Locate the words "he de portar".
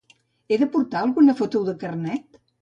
0.53-1.01